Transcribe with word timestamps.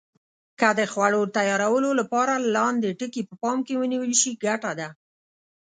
که 0.59 0.67
د 0.79 0.81
خوړو 0.91 1.21
تیارولو 1.35 1.91
لپاره 1.99 2.33
لاندې 2.55 2.95
ټکي 2.99 3.21
په 3.29 3.35
پام 3.41 3.57
کې 3.65 3.79
ونیول 3.81 4.11
شي 4.21 4.31
ګټه 4.45 4.71
ده. 4.79 4.89